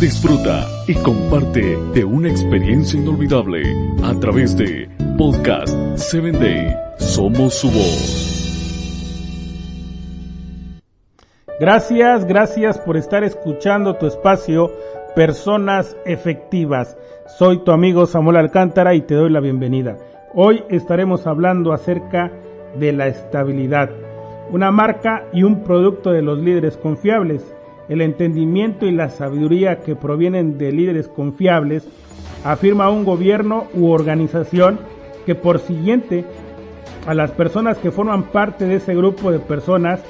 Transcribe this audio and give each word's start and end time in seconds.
Disfruta 0.00 0.66
y 0.86 0.94
comparte 0.94 1.76
de 1.94 2.04
una 2.04 2.28
experiencia 2.28 3.00
inolvidable 3.00 3.62
a 4.02 4.12
través 4.20 4.56
de 4.56 4.88
Podcast 5.16 5.74
7 5.96 6.32
Day. 6.32 6.76
Somos 6.98 7.54
su 7.54 7.70
voz. 7.70 8.34
Gracias, 11.58 12.26
gracias 12.26 12.78
por 12.78 12.96
estar 12.96 13.24
escuchando 13.24 13.96
tu 13.96 14.06
espacio 14.06 14.70
Personas 15.14 15.96
Efectivas. 16.04 16.98
Soy 17.38 17.64
tu 17.64 17.70
amigo 17.70 18.06
Samuel 18.06 18.36
Alcántara 18.36 18.94
y 18.94 19.00
te 19.02 19.14
doy 19.14 19.30
la 19.30 19.40
bienvenida. 19.40 19.96
Hoy 20.34 20.64
estaremos 20.68 21.26
hablando 21.26 21.72
acerca 21.72 22.30
de 22.76 22.92
la 22.92 23.06
estabilidad, 23.06 23.90
una 24.50 24.70
marca 24.70 25.24
y 25.32 25.44
un 25.44 25.62
producto 25.62 26.10
de 26.10 26.22
los 26.22 26.38
líderes 26.38 26.76
confiables. 26.76 27.54
El 27.88 28.00
entendimiento 28.00 28.86
y 28.86 28.92
la 28.92 29.10
sabiduría 29.10 29.80
que 29.80 29.94
provienen 29.94 30.56
de 30.58 30.72
líderes 30.72 31.08
confiables 31.08 31.86
afirma 32.44 32.90
un 32.90 33.04
gobierno 33.04 33.64
u 33.74 33.90
organización 33.90 34.78
que 35.26 35.34
por 35.34 35.58
siguiente 35.58 36.24
a 37.06 37.14
las 37.14 37.30
personas 37.32 37.78
que 37.78 37.90
forman 37.90 38.24
parte 38.24 38.66
de 38.66 38.76
ese 38.76 38.94
grupo 38.94 39.30
de 39.30 39.38
personas, 39.38 40.02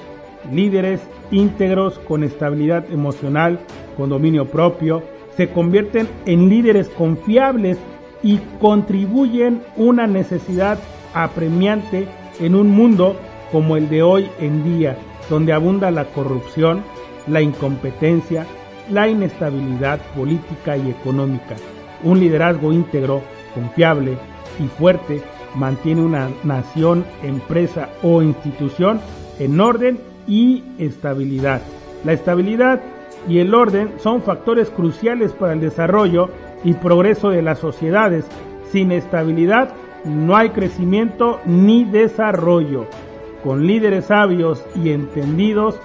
líderes 0.52 1.00
íntegros 1.30 1.98
con 2.00 2.22
estabilidad 2.22 2.84
emocional, 2.92 3.58
con 3.96 4.10
dominio 4.10 4.46
propio, 4.46 5.02
se 5.36 5.48
convierten 5.48 6.08
en 6.26 6.48
líderes 6.48 6.88
confiables 6.88 7.78
y 8.22 8.38
contribuyen 8.60 9.62
una 9.76 10.06
necesidad 10.06 10.78
apremiante 11.12 12.06
en 12.40 12.54
un 12.54 12.68
mundo 12.68 13.16
como 13.50 13.76
el 13.76 13.88
de 13.88 14.02
hoy 14.02 14.28
en 14.40 14.64
día, 14.64 14.96
donde 15.28 15.52
abunda 15.52 15.90
la 15.90 16.06
corrupción, 16.06 16.82
la 17.26 17.40
incompetencia, 17.40 18.46
la 18.90 19.08
inestabilidad 19.08 20.00
política 20.14 20.76
y 20.76 20.90
económica. 20.90 21.56
Un 22.02 22.20
liderazgo 22.20 22.72
íntegro, 22.72 23.22
confiable 23.54 24.18
y 24.62 24.66
fuerte 24.66 25.22
mantiene 25.54 26.02
una 26.02 26.28
nación, 26.42 27.04
empresa 27.22 27.88
o 28.02 28.22
institución 28.22 29.00
en 29.38 29.60
orden 29.60 29.98
y 30.26 30.64
estabilidad. 30.78 31.62
La 32.04 32.12
estabilidad 32.12 32.80
y 33.28 33.38
el 33.38 33.54
orden 33.54 33.92
son 33.98 34.22
factores 34.22 34.70
cruciales 34.70 35.32
para 35.32 35.54
el 35.54 35.60
desarrollo 35.60 36.28
y 36.62 36.74
progreso 36.74 37.30
de 37.30 37.42
las 37.42 37.58
sociedades. 37.58 38.26
Sin 38.70 38.92
estabilidad 38.92 39.74
no 40.04 40.36
hay 40.36 40.50
crecimiento 40.50 41.40
ni 41.46 41.84
desarrollo. 41.84 42.86
Con 43.42 43.66
líderes 43.66 44.06
sabios 44.06 44.64
y 44.74 44.90
entendidos 44.90 45.78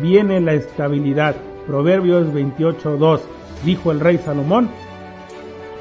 viene 0.00 0.40
la 0.40 0.54
estabilidad. 0.54 1.36
Proverbios 1.66 2.28
28.2 2.28 3.20
dijo 3.64 3.92
el 3.92 4.00
rey 4.00 4.18
Salomón. 4.18 4.68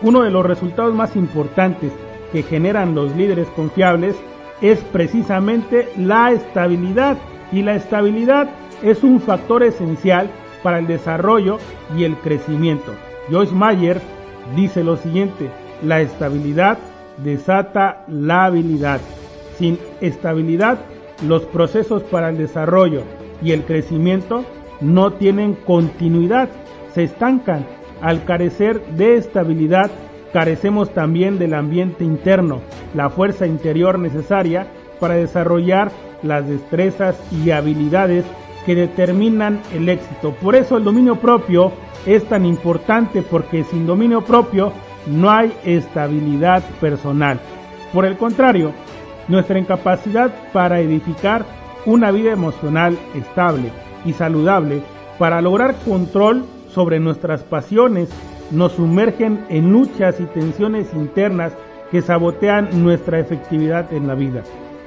Uno 0.01 0.23
de 0.23 0.31
los 0.31 0.45
resultados 0.45 0.93
más 0.93 1.15
importantes 1.15 1.91
que 2.31 2.43
generan 2.43 2.95
los 2.95 3.15
líderes 3.15 3.47
confiables 3.55 4.15
es 4.61 4.79
precisamente 4.91 5.89
la 5.97 6.31
estabilidad 6.31 7.17
y 7.51 7.61
la 7.61 7.75
estabilidad 7.75 8.49
es 8.83 9.03
un 9.03 9.19
factor 9.19 9.63
esencial 9.63 10.29
para 10.63 10.79
el 10.79 10.87
desarrollo 10.87 11.59
y 11.95 12.03
el 12.03 12.15
crecimiento. 12.17 12.93
Joyce 13.29 13.53
Mayer 13.53 14.01
dice 14.55 14.83
lo 14.83 14.97
siguiente, 14.97 15.49
la 15.83 16.01
estabilidad 16.01 16.77
desata 17.17 18.03
la 18.07 18.45
habilidad. 18.45 18.99
Sin 19.57 19.79
estabilidad, 20.01 20.79
los 21.25 21.43
procesos 21.45 22.03
para 22.03 22.29
el 22.29 22.37
desarrollo 22.37 23.03
y 23.41 23.51
el 23.51 23.63
crecimiento 23.63 24.45
no 24.81 25.13
tienen 25.13 25.53
continuidad, 25.53 26.49
se 26.93 27.03
estancan. 27.03 27.65
Al 28.01 28.23
carecer 28.25 28.85
de 28.97 29.17
estabilidad, 29.17 29.89
carecemos 30.33 30.89
también 30.93 31.39
del 31.39 31.53
ambiente 31.53 32.03
interno, 32.03 32.61
la 32.93 33.09
fuerza 33.09 33.47
interior 33.47 33.97
necesaria 33.99 34.67
para 34.99 35.15
desarrollar 35.15 35.91
las 36.23 36.47
destrezas 36.47 37.15
y 37.31 37.51
habilidades 37.51 38.25
que 38.65 38.75
determinan 38.75 39.61
el 39.73 39.87
éxito. 39.89 40.33
Por 40.41 40.55
eso 40.55 40.77
el 40.77 40.83
dominio 40.83 41.15
propio 41.17 41.71
es 42.05 42.23
tan 42.25 42.45
importante 42.45 43.21
porque 43.21 43.63
sin 43.63 43.85
dominio 43.85 44.23
propio 44.23 44.73
no 45.07 45.29
hay 45.29 45.53
estabilidad 45.63 46.63
personal. 46.81 47.39
Por 47.93 48.05
el 48.05 48.17
contrario, 48.17 48.73
nuestra 49.27 49.59
incapacidad 49.59 50.31
para 50.51 50.79
edificar 50.79 51.45
una 51.85 52.11
vida 52.11 52.31
emocional 52.31 52.97
estable 53.13 53.71
y 54.03 54.13
saludable, 54.13 54.81
para 55.17 55.41
lograr 55.41 55.75
control 55.85 56.45
sobre 56.69 56.99
nuestras 56.99 57.43
pasiones, 57.43 58.09
nos 58.51 58.73
sumergen 58.73 59.45
en 59.49 59.71
luchas 59.71 60.19
y 60.19 60.25
tensiones 60.25 60.93
internas 60.93 61.53
que 61.91 62.01
sabotean 62.01 62.83
nuestra 62.83 63.19
efectividad 63.19 63.91
en 63.93 64.07
la 64.07 64.15
vida 64.15 64.43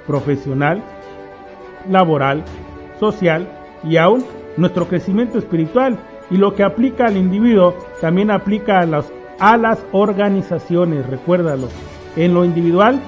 profesional, 0.07 0.83
laboral, 1.89 2.45
social 2.99 3.49
y 3.85 3.97
aún 3.97 4.25
nuestro 4.57 4.89
crecimiento 4.89 5.39
espiritual. 5.39 5.99
Y 6.31 6.37
lo 6.37 6.55
que 6.55 6.63
aplica 6.63 7.07
al 7.07 7.17
individuo 7.17 7.75
también 8.01 8.31
aplica 8.31 8.81
a 8.81 8.87
las, 8.87 9.11
a 9.39 9.57
las 9.57 9.83
organizaciones, 9.93 11.07
recuérdalo. 11.07 11.69
En 12.17 12.35
lo 12.35 12.45
individual 12.45 13.01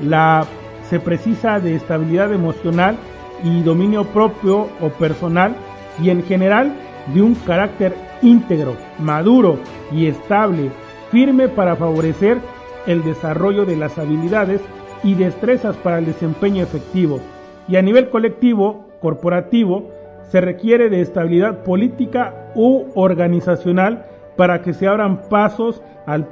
la, 0.00 0.46
se 0.88 1.00
precisa 1.00 1.58
de 1.58 1.74
estabilidad 1.74 2.32
emocional 2.32 2.96
y 3.42 3.62
dominio 3.62 4.04
propio 4.04 4.68
o 4.80 4.88
personal 4.98 5.54
y 6.02 6.10
en 6.10 6.22
general 6.22 6.74
de 7.14 7.22
un 7.22 7.34
carácter 7.34 7.94
íntegro, 8.22 8.76
maduro 8.98 9.58
y 9.92 10.06
estable, 10.06 10.70
firme 11.10 11.48
para 11.48 11.76
favorecer 11.76 12.38
el 12.86 13.02
desarrollo 13.02 13.64
de 13.64 13.76
las 13.76 13.98
habilidades 13.98 14.60
y 15.02 15.14
destrezas 15.14 15.76
para 15.76 15.98
el 15.98 16.06
desempeño 16.06 16.62
efectivo. 16.62 17.20
Y 17.68 17.76
a 17.76 17.82
nivel 17.82 18.10
colectivo, 18.10 18.86
corporativo, 19.00 19.88
se 20.30 20.40
requiere 20.40 20.90
de 20.90 21.00
estabilidad 21.00 21.64
política 21.64 22.52
u 22.54 22.86
organizacional 22.94 24.06
para 24.36 24.62
que 24.62 24.72
se 24.72 24.86
abran 24.86 25.28
pasos 25.28 25.82
al 26.06 26.28